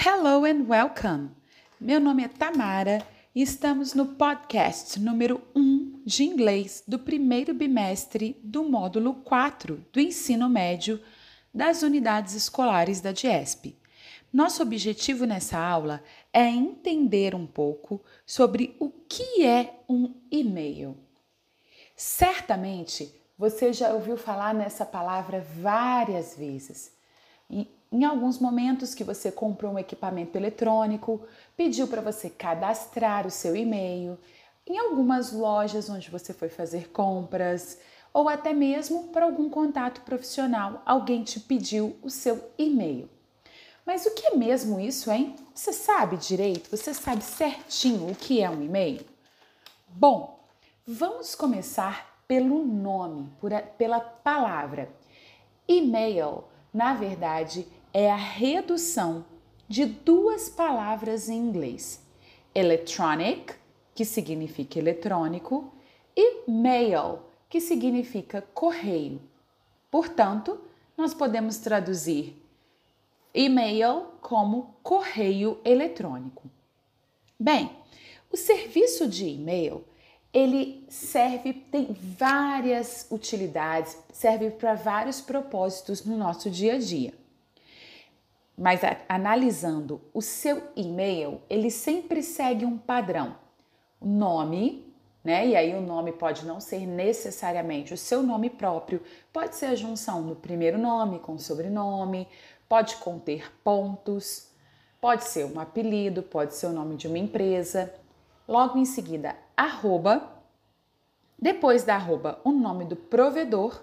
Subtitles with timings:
[0.00, 1.30] Hello and welcome!
[1.80, 3.04] Meu nome é Tamara
[3.34, 9.98] e estamos no podcast número 1 de inglês do primeiro bimestre do módulo 4 do
[9.98, 11.02] ensino médio
[11.52, 13.76] das unidades escolares da DIESP.
[14.32, 16.00] Nosso objetivo nessa aula
[16.32, 20.96] é entender um pouco sobre o que é um e-mail.
[21.96, 26.96] Certamente você já ouviu falar nessa palavra várias vezes.
[27.50, 31.22] Em alguns momentos que você comprou um equipamento eletrônico,
[31.56, 34.18] pediu para você cadastrar o seu e-mail,
[34.66, 37.78] em algumas lojas onde você foi fazer compras,
[38.12, 43.08] ou até mesmo para algum contato profissional, alguém te pediu o seu e-mail.
[43.86, 45.34] Mas o que é mesmo isso, hein?
[45.54, 46.68] Você sabe direito?
[46.68, 49.00] Você sabe certinho o que é um e-mail?
[49.88, 50.38] Bom,
[50.86, 54.90] vamos começar pelo nome, a, pela palavra.
[55.66, 56.44] E-mail,
[56.78, 59.24] na verdade, é a redução
[59.66, 62.00] de duas palavras em inglês:
[62.54, 63.52] electronic,
[63.92, 65.72] que significa eletrônico,
[66.16, 67.18] e mail,
[67.48, 69.20] que significa correio.
[69.90, 70.60] Portanto,
[70.96, 72.40] nós podemos traduzir
[73.34, 76.48] e-mail como correio eletrônico.
[77.40, 77.72] Bem,
[78.30, 79.84] o serviço de e-mail
[80.32, 87.14] ele serve, tem várias utilidades, serve para vários propósitos no nosso dia a dia.
[88.56, 93.36] Mas a, analisando o seu e-mail, ele sempre segue um padrão.
[94.00, 94.92] Nome,
[95.24, 95.46] né?
[95.46, 99.74] E aí o nome pode não ser necessariamente o seu nome próprio, pode ser a
[99.74, 102.28] junção do primeiro nome com sobrenome,
[102.68, 104.48] pode conter pontos,
[105.00, 107.92] pode ser um apelido, pode ser o nome de uma empresa.
[108.46, 110.38] Logo em seguida, arroba.
[111.38, 113.82] Depois da arroba, o nome do provedor.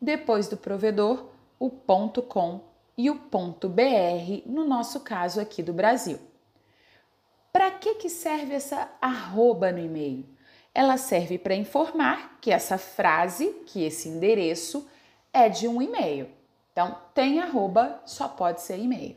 [0.00, 1.26] Depois do provedor,
[1.58, 2.60] o ponto com
[2.96, 6.18] e o ponto .br, no nosso caso aqui do Brasil.
[7.52, 10.24] Para que, que serve essa arroba no e-mail?
[10.74, 14.88] Ela serve para informar que essa frase, que esse endereço
[15.32, 16.28] é de um e-mail.
[16.72, 19.16] Então, tem arroba, só pode ser e-mail.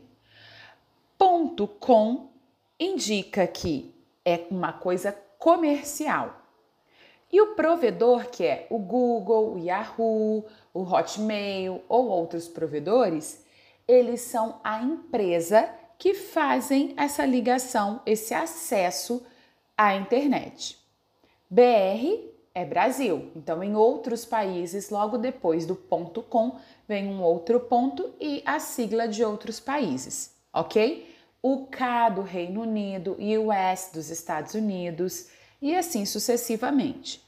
[1.16, 2.28] Ponto com
[2.78, 3.94] indica que
[4.24, 5.16] é uma coisa
[5.46, 6.42] comercial.
[7.30, 13.44] E o provedor, que é o Google, o Yahoo, o Hotmail ou outros provedores,
[13.86, 19.24] eles são a empresa que fazem essa ligação, esse acesso
[19.78, 20.76] à internet.
[21.48, 23.30] BR é Brasil.
[23.36, 26.56] Então, em outros países, logo depois do ponto .com,
[26.88, 31.15] vem um outro ponto e a sigla de outros países, ok?
[31.48, 35.28] O K do Reino Unido, US dos Estados Unidos
[35.60, 37.22] e assim sucessivamente.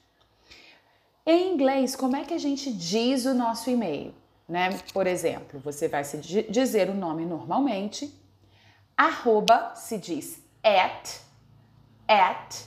[1.26, 4.14] Em inglês, como é que a gente diz o nosso e-mail?
[4.48, 4.70] né?
[4.92, 6.16] Por exemplo, você vai se
[6.48, 8.12] dizer o nome normalmente,
[8.96, 11.20] arroba se diz at,
[12.08, 12.64] at,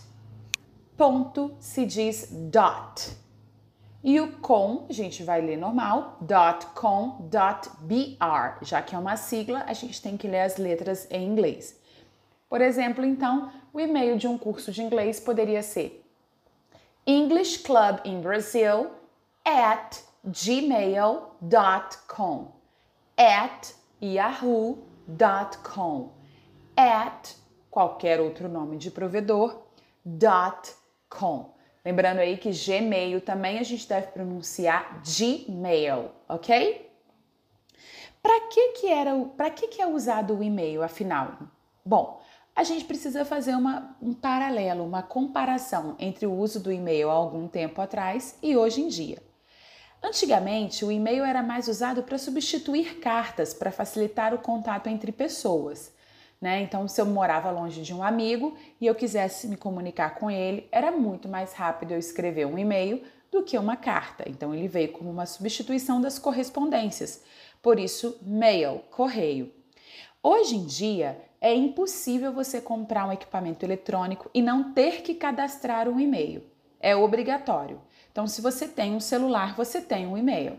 [0.95, 3.17] ponto se diz dot.
[4.03, 8.63] E o com, a gente vai ler normal, dot com, dot br.
[8.63, 11.79] Já que é uma sigla, a gente tem que ler as letras em inglês.
[12.49, 16.03] Por exemplo, então, o e-mail de um curso de inglês poderia ser
[17.05, 18.89] English Club in Brazil
[19.45, 21.31] at gmail.com,
[23.17, 26.09] at yahoo.com,
[26.75, 27.35] at
[27.69, 29.61] qualquer outro nome de provedor,
[30.03, 30.73] dot
[31.09, 31.53] com.
[31.83, 36.91] Lembrando aí que Gmail também a gente deve pronunciar Gmail, ok?
[38.21, 41.39] Para que que era, para que que é usado o e-mail afinal?
[41.83, 42.21] Bom,
[42.55, 47.13] a gente precisa fazer uma, um paralelo, uma comparação entre o uso do e-mail há
[47.13, 49.17] algum tempo atrás e hoje em dia.
[50.03, 55.91] Antigamente, o e-mail era mais usado para substituir cartas, para facilitar o contato entre pessoas.
[56.41, 56.61] Né?
[56.63, 60.67] Então, se eu morava longe de um amigo e eu quisesse me comunicar com ele,
[60.71, 64.23] era muito mais rápido eu escrever um e-mail do que uma carta.
[64.27, 67.21] Então, ele veio como uma substituição das correspondências.
[67.61, 69.53] Por isso, mail, correio.
[70.23, 75.87] Hoje em dia, é impossível você comprar um equipamento eletrônico e não ter que cadastrar
[75.87, 76.43] um e-mail.
[76.79, 77.79] É obrigatório.
[78.11, 80.57] Então, se você tem um celular, você tem um e-mail.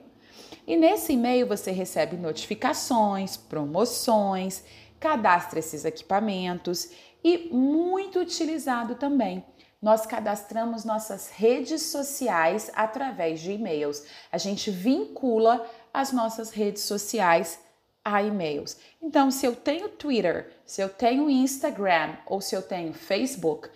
[0.67, 4.63] E nesse e-mail você recebe notificações, promoções,
[5.03, 6.91] cadastra esses equipamentos
[7.25, 9.45] e muito utilizado também.
[9.81, 14.07] Nós cadastramos nossas redes sociais através de e-mails.
[14.31, 17.59] A gente vincula as nossas redes sociais
[18.05, 18.79] a e-mails.
[19.01, 23.69] Então, se eu tenho Twitter, se eu tenho Instagram ou se eu tenho Facebook,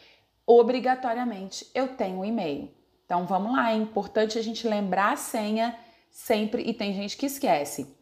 [0.46, 2.70] obrigatoriamente eu tenho e-mail.
[3.04, 5.76] Então vamos lá, é importante a gente lembrar a senha
[6.10, 7.94] sempre e tem gente que esquece.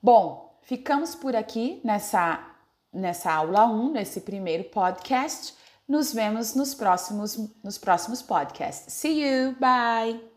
[0.00, 2.52] Bom, ficamos por aqui nessa
[2.92, 5.54] nessa aula 1, nesse primeiro podcast.
[5.86, 8.92] Nos vemos nos próximos, nos próximos podcasts.
[8.92, 10.35] See you, bye!